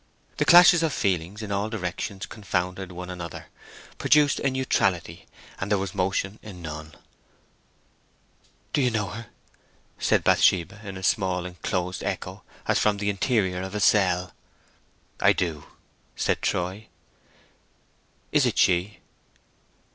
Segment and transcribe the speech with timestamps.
[0.37, 3.49] The clashes of feeling in all directions confounded one another,
[3.99, 5.27] produced a neutrality,
[5.59, 6.95] and there was motion in none.
[8.73, 9.27] "Do you know her?"
[9.99, 14.33] said Bathsheba, in a small enclosed echo, as from the interior of a cell.
[15.19, 15.67] "I do,"
[16.15, 16.87] said Troy.
[18.31, 19.01] "Is it she?"